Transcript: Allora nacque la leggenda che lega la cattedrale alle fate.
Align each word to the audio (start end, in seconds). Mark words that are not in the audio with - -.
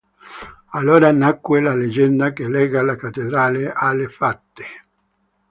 Allora 0.69 1.11
nacque 1.11 1.61
la 1.61 1.75
leggenda 1.75 2.33
che 2.33 2.47
lega 2.49 2.81
la 2.81 2.95
cattedrale 2.95 3.71
alle 3.71 4.07
fate. 4.09 4.65